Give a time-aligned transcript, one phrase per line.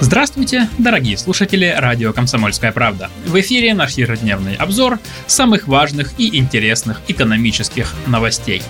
[0.00, 3.10] Здравствуйте, дорогие слушатели радио «Комсомольская правда».
[3.26, 8.62] В эфире наш ежедневный обзор самых важных и интересных экономических новостей.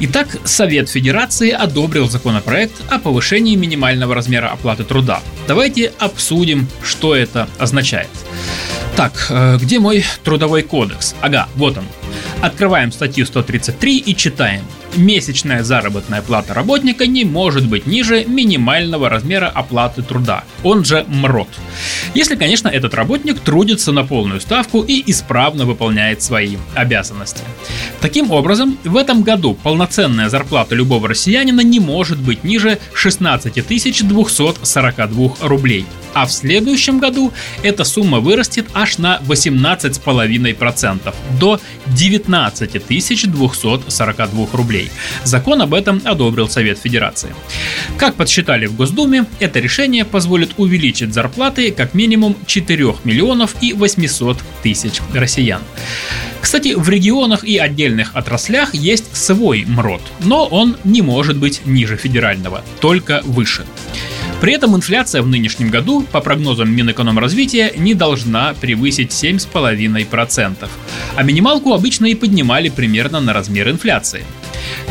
[0.00, 5.20] Итак, Совет Федерации одобрил законопроект о повышении минимального размера оплаты труда.
[5.46, 8.10] Давайте обсудим, что это означает.
[8.96, 11.14] Так, э, где мой трудовой кодекс?
[11.22, 11.84] Ага, вот он.
[12.42, 14.64] Открываем статью 133 и читаем
[14.94, 21.48] месячная заработная плата работника не может быть ниже минимального размера оплаты труда, он же МРОТ.
[22.14, 27.42] Если, конечно, этот работник трудится на полную ставку и исправно выполняет свои обязанности.
[28.00, 33.66] Таким образом, в этом году полноценная зарплата любого россиянина не может быть ниже 16
[34.06, 35.86] 242 рублей.
[36.14, 44.46] А в следующем году эта сумма вырастет аж на 18,5% до 19 242
[44.76, 44.90] рублей.
[45.24, 47.34] Закон об этом одобрил Совет Федерации.
[47.98, 54.38] Как подсчитали в Госдуме, это решение позволит увеличить зарплаты как минимум 4 миллионов и 800
[54.62, 55.62] тысяч россиян.
[56.40, 61.96] Кстати, в регионах и отдельных отраслях есть свой МРОД, но он не может быть ниже
[61.96, 63.64] федерального, только выше.
[64.40, 70.68] При этом инфляция в нынешнем году, по прогнозам Минэкономразвития, не должна превысить 7,5%.
[71.16, 74.24] А минималку обычно и поднимали примерно на размер инфляции.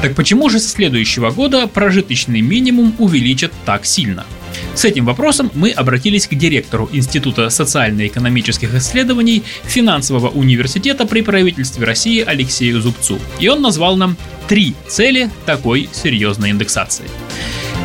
[0.01, 4.25] Так почему же со следующего года прожиточный минимум увеличат так сильно?
[4.73, 12.21] С этим вопросом мы обратились к директору Института социально-экономических исследований Финансового университета при правительстве России
[12.21, 13.19] Алексею Зубцу.
[13.39, 17.05] И он назвал нам три цели такой серьезной индексации.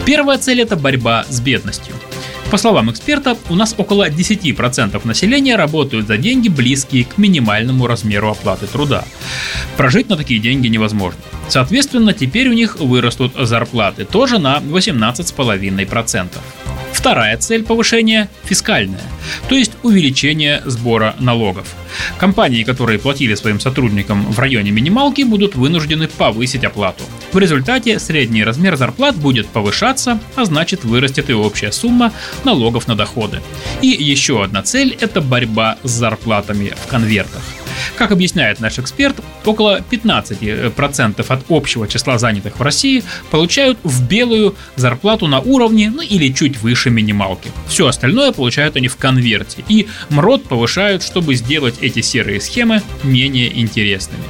[0.04, 1.94] Первая цель– это борьба с бедностью.
[2.50, 8.30] По словам эксперта, у нас около 10% населения работают за деньги, близкие к минимальному размеру
[8.30, 9.04] оплаты труда.
[9.76, 11.20] Прожить на такие деньги невозможно.
[11.48, 16.28] Соответственно, теперь у них вырастут зарплаты тоже на 18,5%.
[16.92, 19.00] Вторая цель повышения– фискальная,
[19.48, 21.74] то есть увеличение сбора налогов.
[22.18, 27.04] Компании, которые платили своим сотрудникам в районе минималки, будут вынуждены повысить оплату.
[27.32, 32.12] В результате средний размер зарплат будет повышаться, а значит вырастет и общая сумма
[32.44, 33.40] налогов на доходы.
[33.80, 37.42] И еще одна цель– это борьба с зарплатами в конвертах.
[37.96, 44.54] Как объясняет наш эксперт, около 15% от общего числа занятых в России получают в белую
[44.76, 47.50] зарплату на уровне, ну или чуть выше минималки.
[47.68, 49.64] Все остальное получают они в конверте.
[49.68, 54.24] И МРОД повышают, чтобы сделать эти серые схемы менее интересными.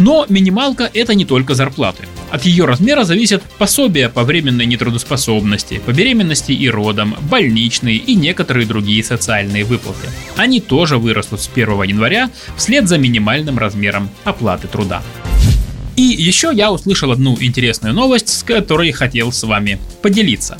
[0.00, 2.04] Но минималка это не только зарплаты.
[2.30, 8.66] От ее размера зависят пособия по временной нетрудоспособности, по беременности и родам, больничные и некоторые
[8.66, 10.08] другие социальные выплаты.
[10.36, 15.02] Они тоже вырастут с 1 января вслед за минимальным размером оплаты труда.
[15.98, 20.56] И еще я услышал одну интересную новость, с которой хотел с вами поделиться.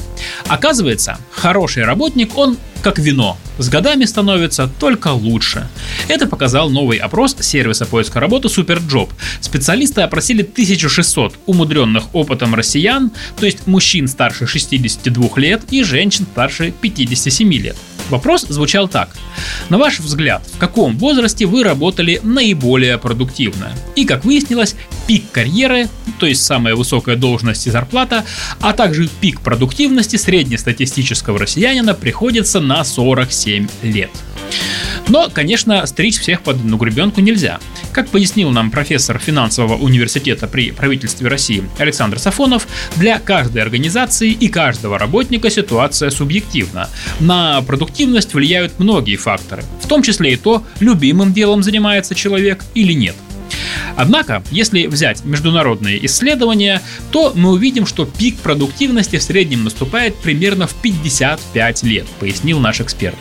[0.49, 5.69] Оказывается, хороший работник, он как вино, с годами становится только лучше.
[6.09, 9.11] Это показал новый опрос сервиса поиска работы Superjob.
[9.41, 16.73] Специалисты опросили 1600 умудренных опытом россиян, то есть мужчин старше 62 лет и женщин старше
[16.81, 17.77] 57 лет.
[18.11, 19.17] Вопрос звучал так.
[19.69, 23.73] На ваш взгляд, в каком возрасте вы работали наиболее продуктивно?
[23.97, 24.77] И, как выяснилось,
[25.07, 25.89] пик карьеры,
[26.19, 28.25] то есть самая высокая должность и зарплата,
[28.61, 34.11] а также пик продуктивности среднестатистического россиянина приходится на 47 лет.
[35.09, 37.59] Но, конечно, стричь всех под одну гребенку нельзя.
[37.93, 42.67] Как пояснил нам профессор финансового университета при правительстве России Александр Сафонов,
[42.97, 46.89] для каждой организации и каждого работника ситуация субъективна.
[47.21, 52.93] На продуктивность влияют многие факторы, в том числе и то, любимым делом занимается человек или
[52.93, 53.17] нет.
[53.97, 60.67] Однако, если взять международные исследования, то мы увидим, что пик продуктивности в среднем наступает примерно
[60.67, 63.17] в 55 лет, пояснил наш эксперт.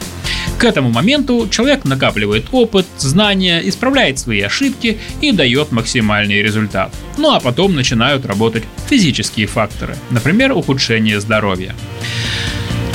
[0.58, 6.94] К этому моменту человек накапливает опыт, знания, исправляет свои ошибки и дает максимальный результат.
[7.18, 11.76] Ну а потом начинают работать физические факторы, например, ухудшение здоровья.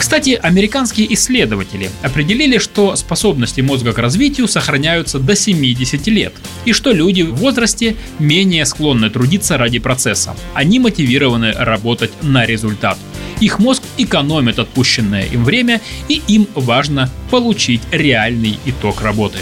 [0.03, 6.35] Кстати, американские исследователи определили, что способности мозга к развитию сохраняются до 70 лет,
[6.65, 10.35] и что люди в возрасте менее склонны трудиться ради процесса.
[10.55, 12.99] Они мотивированы работать на результат.
[13.43, 19.41] Их мозг экономит отпущенное им время, и им важно получить реальный итог работы.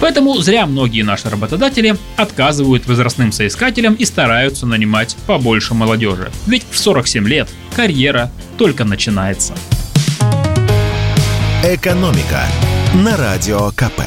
[0.00, 6.32] Поэтому зря многие наши работодатели отказывают возрастным соискателям и стараются нанимать побольше молодежи.
[6.48, 9.54] Ведь в 47 лет карьера только начинается.
[11.62, 12.42] «Экономика»
[12.94, 14.02] на Радио КП.